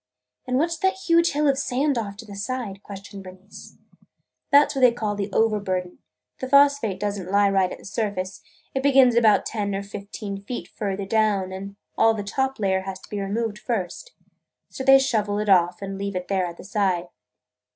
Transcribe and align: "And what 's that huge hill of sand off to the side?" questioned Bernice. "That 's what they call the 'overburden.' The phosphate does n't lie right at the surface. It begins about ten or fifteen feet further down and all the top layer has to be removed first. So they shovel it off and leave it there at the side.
"And 0.47 0.57
what 0.57 0.71
's 0.71 0.79
that 0.79 0.95
huge 0.95 1.33
hill 1.33 1.47
of 1.47 1.59
sand 1.59 1.95
off 1.95 2.17
to 2.17 2.25
the 2.25 2.35
side?" 2.35 2.81
questioned 2.81 3.23
Bernice. 3.23 3.77
"That 4.49 4.71
's 4.71 4.75
what 4.75 4.81
they 4.81 4.91
call 4.91 5.13
the 5.13 5.31
'overburden.' 5.31 5.99
The 6.39 6.49
phosphate 6.49 6.99
does 6.99 7.19
n't 7.19 7.29
lie 7.29 7.51
right 7.51 7.71
at 7.71 7.77
the 7.77 7.85
surface. 7.85 8.41
It 8.73 8.81
begins 8.81 9.13
about 9.13 9.45
ten 9.45 9.75
or 9.75 9.83
fifteen 9.83 10.41
feet 10.41 10.67
further 10.69 11.05
down 11.05 11.51
and 11.51 11.75
all 11.99 12.15
the 12.15 12.23
top 12.23 12.57
layer 12.57 12.81
has 12.81 12.99
to 13.01 13.09
be 13.11 13.21
removed 13.21 13.59
first. 13.59 14.13
So 14.71 14.83
they 14.83 14.97
shovel 14.97 15.37
it 15.37 15.49
off 15.49 15.83
and 15.83 15.99
leave 15.99 16.15
it 16.15 16.29
there 16.29 16.47
at 16.47 16.57
the 16.57 16.63
side. 16.63 17.07